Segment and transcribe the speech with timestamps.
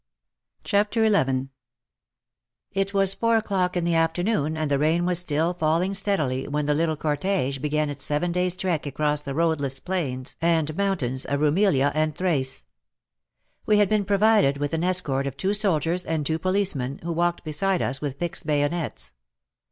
[0.63, 1.49] CHAPTER XI
[2.71, 6.65] It was four o'clock in the afternoon, and the rain was still falling steadily when
[6.65, 11.39] the little cortege began its seven days' trek across the roadless plains and mountains of
[11.39, 12.65] Rumelia and Thrace.
[13.67, 17.43] We had been provided with an escort of two soldiers and two policemen, v/ho walked
[17.43, 19.13] beside us with fixed bayonets.